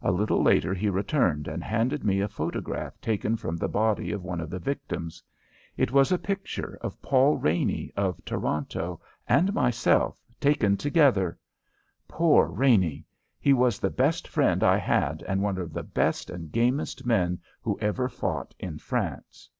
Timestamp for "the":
3.56-3.66, 4.48-4.60, 13.80-13.90, 15.72-15.82